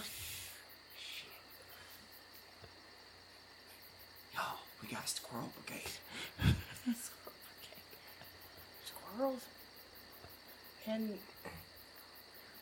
[4.34, 4.40] Yo,
[4.82, 5.90] we got a squirrel brigade.
[8.86, 9.42] Squirrels.
[10.84, 11.10] Can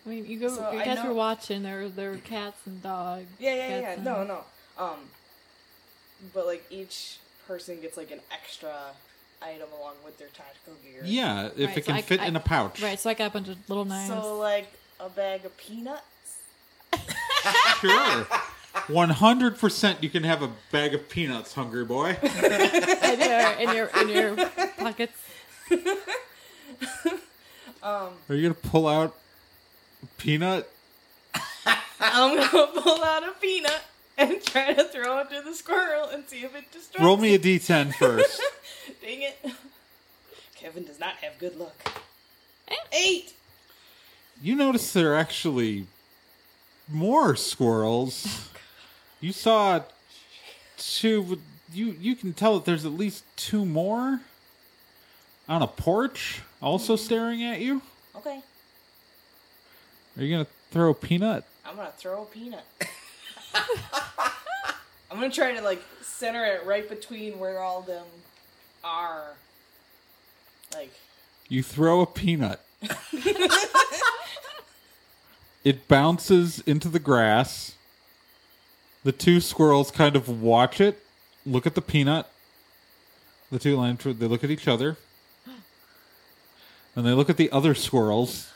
[0.07, 0.49] I mean, you go.
[0.49, 1.62] So you I guys know- were watching.
[1.62, 3.27] There, were- there were cats and dogs.
[3.38, 4.45] yeah yeah yeah cats and- no no
[4.83, 4.99] um,
[6.35, 8.75] but like each person gets like an extra
[9.42, 11.03] item along with their tactical gear.
[11.05, 12.81] Yeah, if Right, it so can I- fit I- in a pouch.
[12.83, 14.09] Right, so I got a bunch of little knives.
[14.11, 16.03] So like a bag of peanuts.
[17.81, 18.26] Sure.
[18.88, 22.16] 100% you can have a bag of peanuts, hungry boy.
[22.22, 24.37] in your in your in your
[24.79, 25.12] pockets.
[27.83, 29.16] Um, Are you going to pull out
[30.03, 30.70] a peanut?
[32.03, 33.83] I'm gonna pull out a peanut
[34.18, 37.00] and try to throw it to the squirrel and see if it distracts.
[37.05, 37.42] Roll me a it.
[37.42, 38.40] d10 first.
[39.01, 39.39] Dang it.
[40.55, 41.75] Kevin does not have good luck.
[42.69, 42.75] Eh.
[42.93, 43.33] Eight.
[44.43, 45.87] you notice there are actually
[46.89, 48.51] more squirrels.
[49.21, 49.83] You saw
[50.77, 51.41] two.
[51.73, 54.21] You you can tell that there's at least two more
[55.49, 57.83] on a porch, also staring at you.
[58.17, 58.41] Okay.
[60.17, 61.45] Are you gonna throw a peanut?
[61.65, 62.65] I'm gonna throw a peanut.
[65.11, 68.05] I'm gonna try to like center it right between where all them
[68.85, 69.35] are.
[70.75, 70.93] Like,
[71.49, 72.61] You throw a peanut.
[75.64, 77.75] it bounces into the grass.
[79.05, 81.03] The two squirrels kind of watch it,
[81.47, 82.27] look at the peanut.
[83.51, 84.97] The two lions, they look at each other.
[86.95, 88.53] And they look at the other squirrels.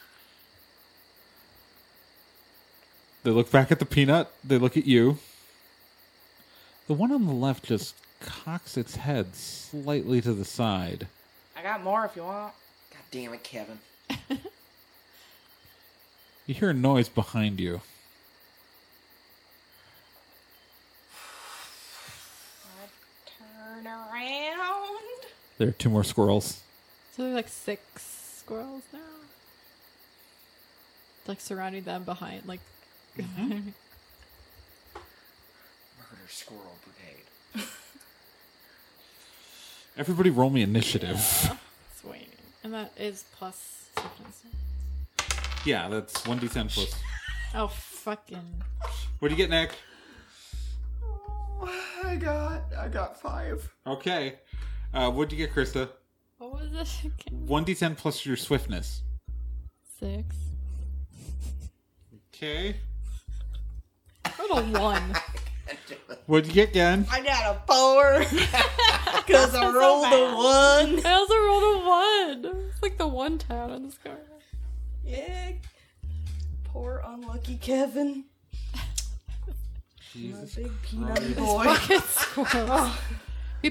[3.22, 4.30] They look back at the peanut.
[4.44, 5.18] They look at you.
[6.86, 11.06] The one on the left just cocks its head slightly to the side.
[11.56, 12.52] I got more if you want.
[12.90, 13.78] God damn it, Kevin.
[16.46, 17.80] You hear a noise behind you.
[23.26, 24.98] Turn around.
[25.56, 26.62] There are two more squirrels.
[27.16, 28.98] So there's like six squirrels now.
[31.20, 32.60] It's Like surrounding them behind, like.
[33.16, 33.50] Mm-hmm.
[33.50, 33.70] Murder
[36.28, 37.68] Squirrel Brigade.
[39.96, 41.20] Everybody roll me initiative.
[42.00, 42.26] Swing.
[42.64, 44.42] And that is plus swiftness.
[45.64, 46.94] Yeah, that's 1d10 plus.
[47.56, 48.42] Oh, fucking.
[49.20, 49.76] What do you get, Nick?
[52.02, 53.72] I got, I got five.
[53.86, 54.40] Okay.
[54.92, 55.88] Uh, what'd you get, Krista?
[56.38, 57.46] What was this again?
[57.46, 59.02] 1d10 plus your swiftness.
[60.00, 60.34] Six.
[62.34, 62.74] Okay.
[64.34, 65.14] What a one.
[66.26, 67.06] What'd you get, Gen?
[67.10, 68.24] I got a four.
[69.26, 71.06] Because I rolled a one.
[71.06, 72.68] I also rolled a one.
[72.68, 74.18] It's like the one town on this scar.
[75.02, 75.52] Yeah.
[76.64, 78.24] Poor unlucky Kevin.
[80.14, 81.74] My big peanut boy.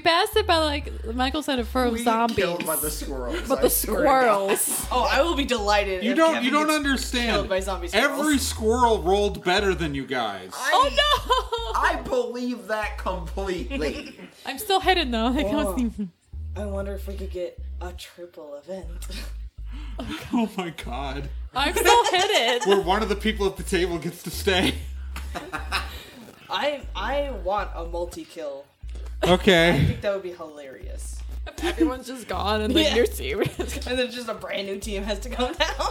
[0.00, 2.36] passed it by like Michael said it for We get zombies.
[2.36, 3.48] killed by the squirrels.
[3.48, 4.58] but I the swear to God.
[4.58, 4.86] squirrels.
[4.90, 6.02] Oh, I will be delighted.
[6.04, 7.30] You if don't Kevin you don't gets understand.
[7.30, 8.20] killed by zombie squirrels.
[8.20, 10.50] Every squirrel rolled better than you guys.
[10.54, 11.80] I, Oh no!
[11.80, 14.18] I believe that completely.
[14.46, 15.32] I'm still hidden though.
[15.32, 15.76] They can't oh.
[15.76, 16.08] see.
[16.56, 18.88] I wonder if we could get a triple event.
[20.32, 21.28] Oh my god.
[21.54, 22.68] I'm still hidden.
[22.68, 24.74] Where one of the people at the table gets to stay.
[26.50, 28.64] I I want a multi kill.
[29.32, 29.36] I
[29.86, 31.20] think that would be hilarious.
[31.62, 32.94] Everyone's just gone and like Yeah.
[32.96, 33.40] your team.
[33.86, 35.90] And then just a brand new team has to come down.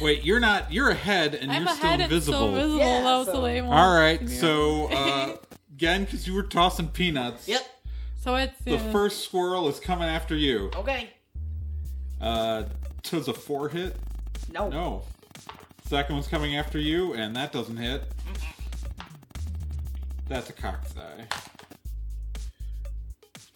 [0.00, 2.38] Wait, you're not you're ahead and I'm you're still ahead and invisible.
[2.38, 5.36] still invisible Yeah, though, so- so they won't All right, see so uh,
[5.74, 7.62] again, because you were tossing peanuts, yep.
[8.22, 8.92] so it's the yeah.
[8.92, 10.70] first squirrel is coming after you.
[10.76, 11.10] Okay.
[12.20, 12.64] Uh,
[13.02, 13.96] does a four hit?
[14.52, 14.68] No.
[14.68, 15.02] No.
[15.86, 18.02] Second one's coming after you, and that doesn't hit.
[20.28, 21.26] That's a cocked die.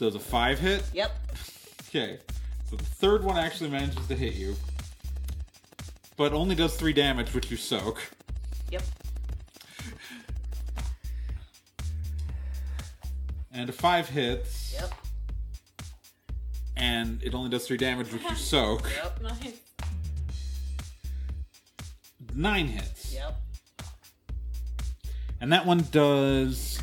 [0.01, 0.83] Does a five hit?
[0.95, 1.11] Yep.
[1.91, 2.19] Okay.
[2.71, 4.57] So the third one actually manages to hit you,
[6.17, 8.01] but only does three damage, which you soak.
[8.71, 8.83] Yep.
[13.53, 14.95] And a five hits, Yep.
[16.77, 18.89] and it only does three damage, which you soak.
[18.97, 19.21] Yep.
[19.23, 19.61] Nice.
[22.35, 23.13] Nine hits.
[23.13, 23.39] Yep.
[25.43, 26.81] And that one does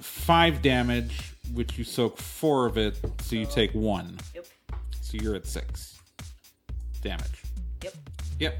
[0.00, 4.18] five damage, which you soak four of it, so you take one.
[4.34, 4.46] Yep.
[5.00, 5.98] So you're at six
[7.02, 7.42] damage.
[7.82, 7.94] Yep.
[8.38, 8.58] Yep.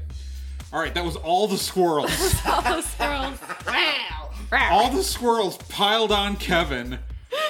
[0.73, 2.09] All right, that was all the squirrels.
[2.45, 3.39] All the squirrels.
[3.67, 4.69] Wow.
[4.71, 6.99] all the squirrels piled on Kevin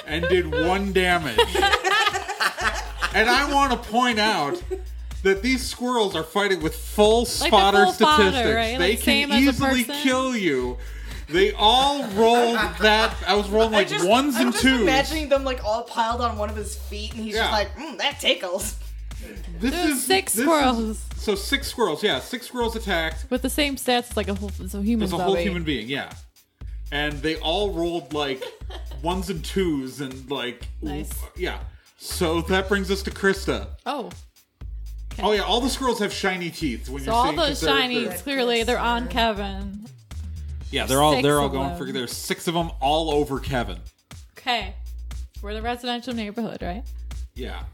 [0.06, 1.38] and did one damage.
[3.14, 4.62] and I want to point out
[5.22, 8.54] that these squirrels are fighting with full spotter full fodder, statistics.
[8.56, 8.78] right?
[8.78, 10.78] They Like, can as easily kill you.
[11.32, 13.14] They all rolled that.
[13.26, 14.80] I was rolling like I just, ones I'm and just twos.
[14.82, 17.42] imagining them like all piled on one of his feet, and he's Yeah.
[17.42, 18.76] just like, mm, that tickles.
[19.60, 21.00] This There's is six this is- squirrels.
[21.16, 23.26] so six squirrels, yeah, six squirrels attacked.
[23.30, 25.42] With the same stats as like a whole so human It's a whole zombie.
[25.44, 26.12] human being, yeah.
[26.90, 28.42] And they all rolled like
[29.02, 31.10] ones and twos and like Nice.
[31.36, 31.60] yeah.
[31.98, 33.68] So that brings us to Krista.
[33.86, 34.10] Oh.
[35.22, 36.88] Oh yeah, all the squirrels have shiny teeth.
[36.88, 39.86] When So you're all seeing, 'cause those they're- shinies, clearly they're on Kevin.
[40.72, 41.78] Yeah, they're all they're all going them.
[41.78, 41.92] for.
[41.92, 43.78] There's six of them all over Kevin.
[44.38, 44.74] Okay.
[45.42, 46.82] We're a residential neighborhood, right?
[47.34, 47.64] Yeah,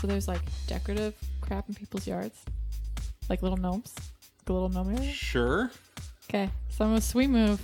[0.00, 2.38] So there's like decorative crap in people's yards.
[3.28, 3.94] Like little gnomes.
[3.96, 5.12] Like a little gnome area.
[5.12, 5.70] sure.
[6.28, 7.60] Okay, so I'm gonna sweet move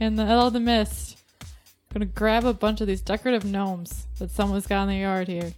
[0.00, 1.18] in the middle of the mist.
[1.42, 1.48] I'm
[1.94, 5.52] gonna grab a bunch of these decorative gnomes that someone's got in the yard here.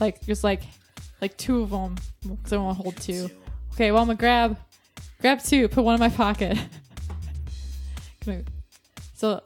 [0.00, 0.62] Like, just like,
[1.20, 3.30] like two of them, because I want to hold two.
[3.74, 4.56] Okay, well I'm gonna grab,
[5.20, 6.58] grab two, put one in my pocket.
[8.24, 8.42] Gonna-
[9.14, 9.42] so,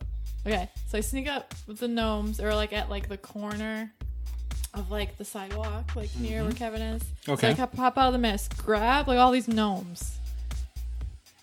[0.47, 3.93] okay, so I sneak up with the gnomes, or like at like the corner
[4.75, 7.03] of like the sidewalk, like near where Kevin is.
[7.29, 7.49] Okay.
[7.49, 10.19] So I ca- pop out of the mist, grab like all these gnomes,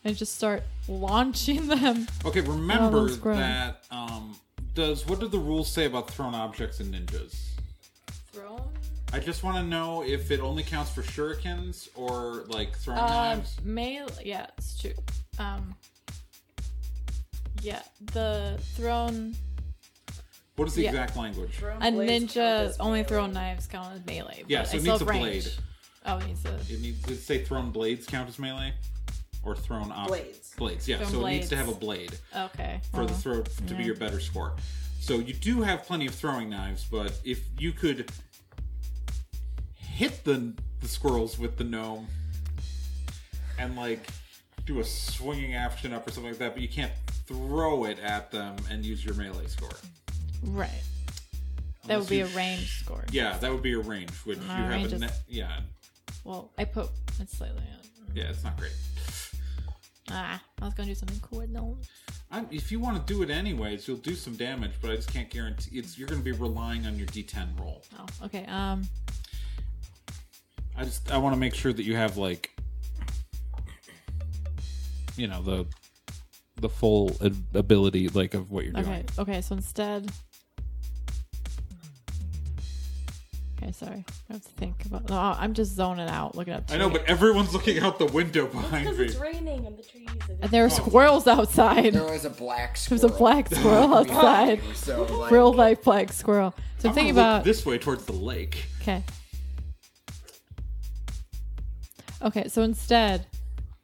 [0.03, 2.07] and just start launching them.
[2.25, 3.37] Okay, remember that's great.
[3.37, 3.83] that.
[3.89, 4.35] Um,
[4.75, 7.35] does what do the rules say about thrown objects and ninjas?
[8.31, 8.61] Throw
[9.11, 13.07] I just want to know if it only counts for shurikens or like throwing Um,
[13.09, 13.57] knives.
[13.63, 14.23] melee.
[14.23, 14.93] Yeah, it's true.
[15.39, 15.75] Um,
[17.61, 17.81] yeah,
[18.13, 19.35] the thrown
[20.57, 20.89] What is the yeah.
[20.89, 21.57] exact language?
[21.59, 23.07] a ninja only melee.
[23.09, 24.43] thrown knives count as melee.
[24.47, 25.47] Yeah, so it still needs a have blade.
[26.05, 26.55] Oh, it needs a.
[26.73, 28.73] It needs to say thrown blades count as melee,
[29.43, 30.53] or thrown ob- Blades.
[30.55, 30.97] Blades, yeah.
[30.97, 32.79] Thrown so it needs to have a blade Okay.
[32.91, 34.55] for the well, throw to be your better score.
[34.99, 38.09] So you do have plenty of throwing knives, but if you could
[39.99, 42.07] hit the the squirrels with the gnome
[43.59, 44.07] and like
[44.65, 46.93] do a swinging action up or something like that, but you can't
[47.27, 49.69] throw it at them and use your melee score.
[50.45, 50.69] Right.
[51.87, 53.03] That would be a sh- range score.
[53.11, 55.19] Yeah, that would be a range, which you have a net.
[55.27, 55.59] Yeah,
[56.23, 56.87] Well, I put
[57.19, 57.57] it slightly.
[57.57, 58.15] On.
[58.15, 58.71] yeah, it's not great.
[60.11, 61.77] Ah, I was gonna do something cool with no.
[62.31, 65.11] I'm, if you want to do it anyways, you'll do some damage, but I just
[65.11, 65.77] can't guarantee.
[65.77, 67.83] It's you're going to be relying on your D10 roll.
[67.97, 68.45] Oh, okay.
[68.45, 68.87] Um,
[70.79, 72.51] I just I want to make sure that you have like,
[75.17, 75.65] you know the
[76.61, 77.11] the full
[77.53, 78.85] ability like of what you're doing.
[78.87, 79.03] okay.
[79.19, 79.41] Okay.
[79.41, 80.09] So instead,
[83.61, 83.71] okay.
[83.73, 85.09] Sorry, I have to think about.
[85.09, 86.63] No, I'm just zoning out, looking up.
[86.71, 89.05] I know, but everyone's looking out the window behind Because me.
[89.05, 90.07] it's raining and the trees.
[90.29, 91.93] And And there are squirrels outside.
[91.93, 93.43] There was a black squirrel There's squirrel.
[93.43, 94.61] a black squirrel outside.
[94.75, 96.53] So like, Real life black squirrel.
[96.77, 97.43] So I'm I'm thinking gonna look about.
[97.45, 98.65] this way towards the lake.
[98.81, 99.03] Okay.
[102.21, 103.25] Okay, so instead,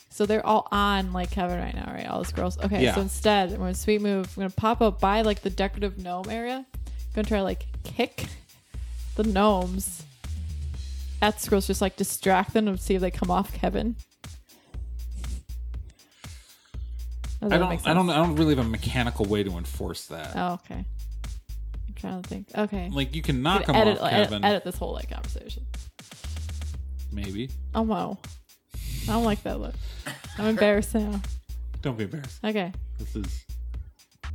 [0.09, 2.05] so they're all on like Kevin right now, right?
[2.07, 2.57] All the girls.
[2.59, 2.95] Okay, Yeah.
[2.95, 4.27] so instead, I'm gonna sweet move.
[4.35, 6.65] I'm gonna pop up by like the decorative gnome area.
[6.75, 8.25] I'm gonna try like kick
[9.15, 10.03] the gnomes
[11.21, 13.95] at squirrels, just like distract them and see if they come off Kevin.
[17.41, 18.09] Does I that make don't I don't?
[18.09, 20.31] I don't really have a mechanical way to enforce that.
[20.35, 20.83] Oh, okay.
[21.87, 22.47] I'm trying to think.
[22.57, 22.89] Okay.
[22.91, 24.45] Like you can knock Could them edit, off, edit, Kevin.
[24.45, 25.65] edit this whole like conversation.
[27.15, 27.49] Maybe.
[27.73, 28.17] Oh wow.
[29.07, 29.73] I don't like that look.
[30.37, 31.21] I'm embarrassed now.
[31.81, 32.43] Don't be embarrassed.
[32.43, 32.73] Okay.
[32.99, 33.45] This is.
[34.25, 34.29] I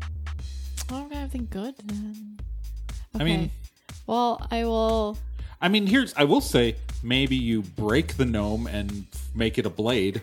[0.89, 2.39] don't have anything good then.
[3.19, 3.51] I mean- Okay.
[4.07, 5.19] well, I will.
[5.61, 6.15] I mean, here's.
[6.15, 10.23] I will say, maybe you break the gnome and make it a blade.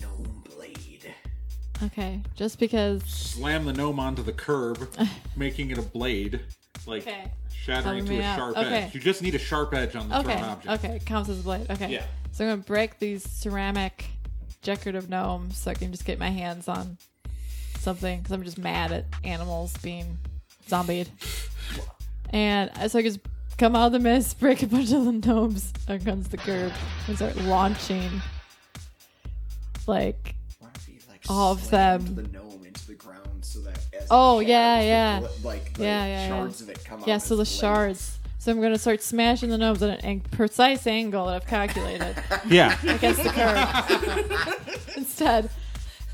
[0.00, 1.12] gnome blade.
[1.82, 3.02] Okay, just because.
[3.04, 4.88] Slam the gnome onto the curb,
[5.36, 6.40] making it a blade,
[6.86, 7.30] like Okay.
[7.52, 8.36] shattering Help to a out.
[8.36, 8.76] sharp Okay.
[8.84, 8.94] edge.
[8.94, 10.36] You just need a sharp edge on the Okay.
[10.36, 10.84] thrown object.
[10.84, 10.96] Okay.
[10.96, 11.70] It counts as a blade.
[11.70, 11.90] Okay.
[11.92, 12.04] Yeah.
[12.32, 14.06] So I'm gonna break these ceramic
[14.62, 16.98] decorative gnomes so I can just get my hands on
[17.78, 20.18] something because I'm just mad at animals being
[20.68, 21.08] zombied.
[22.30, 23.20] And so I just
[23.58, 26.72] come out of the mist, break a bunch of the gnomes against the curb,
[27.06, 28.20] and start launching
[29.86, 32.30] like Why if you, like, All of slammed them.
[33.40, 35.46] The gnome into the ground so that as Oh, it yeah, shatters, the yeah.
[35.48, 36.28] like the Yeah, yeah, yeah.
[36.28, 37.08] shards of it come out.
[37.08, 37.56] Yeah, so the blades.
[37.56, 38.18] shards.
[38.38, 42.14] So I'm gonna start smashing the gnomes at an precise angle that I've calculated
[42.48, 42.76] Yeah.
[42.88, 44.58] against the curb.
[44.96, 45.50] Instead,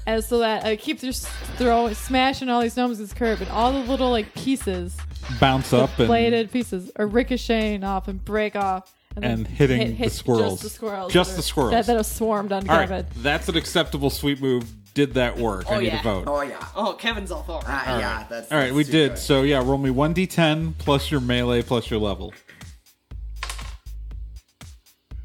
[0.07, 1.27] and so that I keep just
[1.59, 4.97] throwing, smashing all these gnomes against the curb, and all the little like pieces,
[5.41, 10.09] Bounce up and bladed pieces, are ricocheting off and break off, and, And hitting hit-
[10.09, 10.61] the squirrels.
[10.61, 11.13] Just the squirrels.
[11.13, 11.71] Just that the squirrels.
[11.73, 13.07] that, that have swarmed on All right, Kevin.
[13.19, 14.65] that's an acceptable sweet move.
[14.95, 15.71] Did that work?
[15.71, 15.99] I Oh, need yeah.
[15.99, 16.25] to vote.
[16.27, 16.67] Oh yeah.
[16.77, 17.65] Oh, Kevin's all for it.
[17.67, 19.09] Ah, yeah, that's All right, that's we too did.
[19.13, 19.19] good.
[19.19, 22.33] So yeah, roll me one d10 plus your melee plus your level.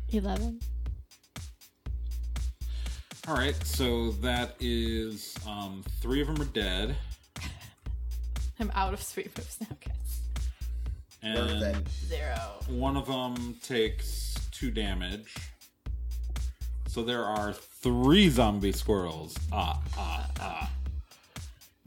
[0.10, 0.60] Eleven.
[3.28, 6.96] All right, so that is um, three of them are dead,
[8.60, 10.22] I'm out of sweet moves now, guys.
[11.36, 11.90] Worth and it.
[11.90, 12.38] Zero.
[12.70, 15.36] one of them takes two damage.
[16.88, 17.54] So there are
[17.88, 19.36] three zombie squirrels.
[19.52, 20.72] Ah, ah, ah.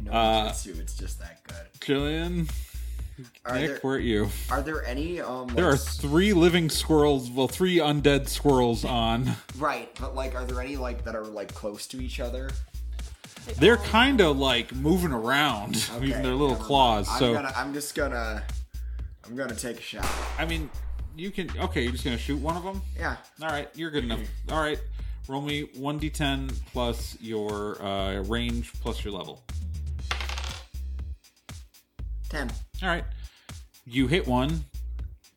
[0.03, 1.57] No Uh, jutsu, it's just that good.
[1.81, 2.51] Jillian,
[3.45, 4.29] Are Nick, there where are you?
[4.51, 9.31] are there any um There like, are three living squirrels, well, three undead squirrels on.
[9.59, 12.51] right, but like are there any like that are like close to each other?
[13.59, 17.07] They're kind of like moving around using their little claws.
[17.19, 18.43] So I'm gonna I'm just gonna
[19.27, 20.07] I'm gonna take a shot.
[20.39, 20.71] I mean,
[21.17, 21.51] You can.
[21.59, 22.81] Okay, you're just gonna shoot one of them.
[22.99, 23.17] Yeah.
[23.43, 24.21] All right, you're good enough.
[24.51, 24.79] All right,
[25.31, 29.43] roll me one d10 plus your uh, range plus your level.
[32.29, 32.51] Ten.
[32.83, 33.05] All right,
[33.87, 34.65] you hit one.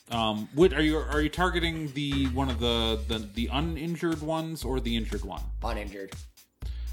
[0.10, 0.98] Um, what are you?
[0.98, 5.42] Are you targeting the one of the the, the uninjured ones or the injured one?
[5.64, 6.12] Uninjured.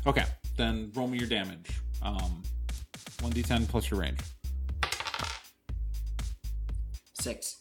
[0.07, 0.25] Okay,
[0.57, 1.81] then roll me your damage.
[2.03, 2.43] Um,
[3.21, 4.21] one d10 plus your range.
[7.15, 7.59] Six.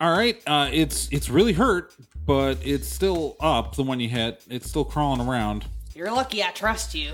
[0.00, 1.94] All right, uh, it's it's really hurt,
[2.26, 3.76] but it's still up.
[3.76, 5.64] The one you hit, it's still crawling around.
[5.94, 7.12] You're lucky I trust you.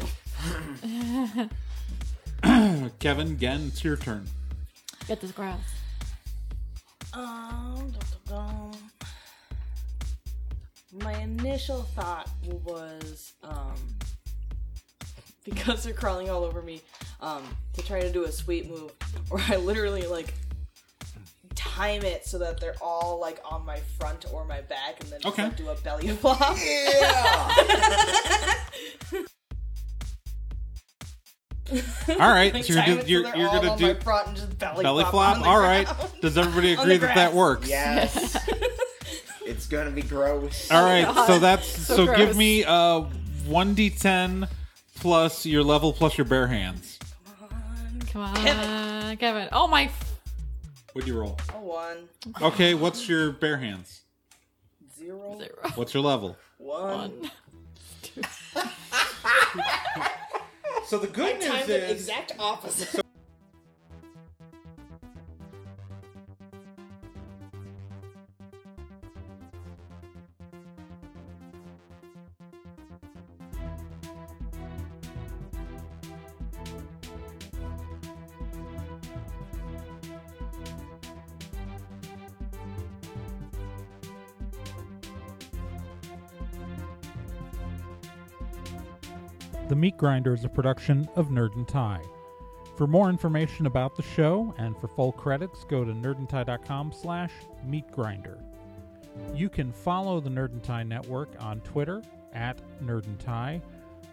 [2.99, 4.27] Kevin, again, it's your turn.
[5.07, 5.61] Get this grass.
[7.13, 7.93] Um, dum,
[8.27, 8.73] dum, dum.
[11.05, 12.29] my initial thought
[12.65, 13.75] was, um,
[15.45, 16.81] because they're crawling all over me,
[17.21, 17.43] um,
[17.75, 18.93] to try to do a sweet move
[19.29, 20.33] where I literally like
[21.77, 25.21] time it so that they're all like on my front or my back, and then
[25.21, 25.45] just, Okay.
[25.45, 26.57] like, do a belly flop.
[26.65, 28.55] Yeah.
[32.09, 33.95] All right, Like, so you're do, it you're, they're you're all gonna on do my
[33.95, 35.13] front and just belly, belly flop.
[35.13, 35.37] flop.
[35.37, 35.89] on the All right,
[36.21, 37.69] does everybody agree that that works?
[37.69, 38.37] Yes.
[39.47, 40.71] it's gonna be gross.
[40.71, 41.27] All right, God.
[41.27, 43.03] so that's So so, give me uh
[43.47, 44.49] one d10
[44.97, 46.99] plus your level plus your bare hands.
[48.11, 49.17] Come on, Kevin.
[49.17, 49.49] Kevin.
[49.53, 49.91] Oh my.
[50.93, 51.39] F- What'd you roll?
[51.55, 52.09] A one,
[52.41, 54.03] Okay, what's your bare hands?
[54.99, 55.73] zero, Zero.
[55.75, 56.37] What's your level?
[56.59, 57.11] one.
[57.21, 57.31] One.
[60.87, 63.03] So the good Timed it exact opposite.
[89.69, 92.03] The Meat Grinder is a production of Nerd and Tie.
[92.77, 97.33] For more information about the show and for full credits, go to nerdandtie.com slash
[97.67, 98.39] meatgrinder.
[99.35, 102.03] You can follow the Nerd and Tie Network on Twitter
[102.33, 103.61] at Nerd and Tie,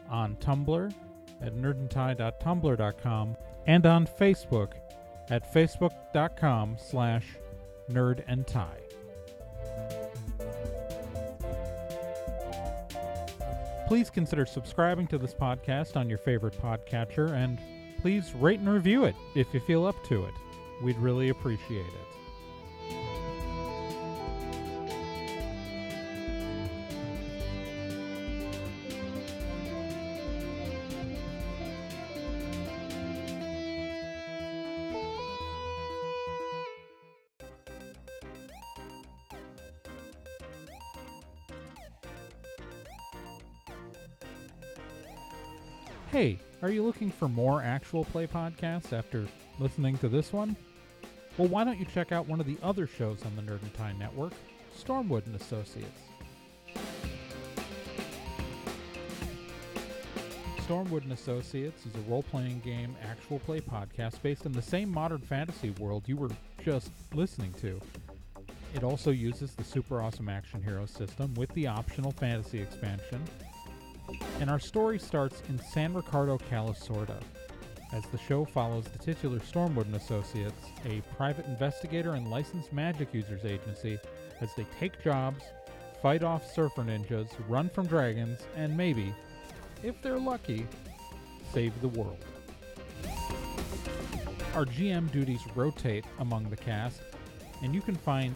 [0.10, 0.93] on Tumblr
[1.41, 3.38] at nerdandtie.tumblr.com,
[3.68, 4.74] and on Facebook
[5.30, 7.26] at facebook.com slash
[7.89, 8.24] nerd
[13.90, 17.58] Please consider subscribing to this podcast on your favorite podcatcher and
[18.00, 20.34] please rate and review it if you feel up to it.
[20.84, 22.19] We'd really appreciate it.
[46.12, 49.28] Hey, are you looking for more actual play podcasts after
[49.60, 50.55] listening to this one?
[51.38, 53.72] Well, why don't you check out one of the other shows on the Nerd and
[53.76, 54.34] Tie Network,
[54.76, 56.01] Stormwood and Associates.
[60.66, 65.20] Stormwood and Associates is a role-playing game actual play podcast based in the same modern
[65.20, 66.32] fantasy world you were
[66.66, 67.80] just listening to.
[68.74, 73.24] It also uses the super awesome action hero system with the optional fantasy expansion,
[74.39, 77.22] and our story starts in San Ricardo, Calisorda,
[77.91, 83.14] as the show follows the titular Stormwood and Associates, a private investigator and licensed magic
[83.14, 83.97] users agency,
[84.41, 85.43] as they take jobs,
[86.01, 89.14] fight off surfer ninjas, run from dragons, and maybe,
[89.84, 90.68] if they're lucky,
[91.53, 92.24] save the world.
[94.55, 97.01] Our GM duties rotate among the cast,
[97.64, 98.36] and you can find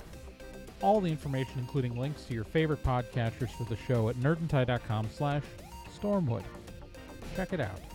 [0.82, 5.44] all the information, including links to your favorite podcatchers for the show at nerdandtie.com slash
[6.04, 6.44] stormwood.
[7.36, 7.93] Check it out.